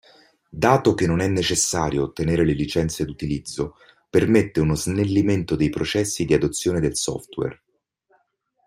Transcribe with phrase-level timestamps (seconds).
[0.49, 3.75] Dato cheche non è necessario ottenere le licenze d'utilizzo,
[4.09, 7.61] permette uno snellimento dei processi di adozione del software.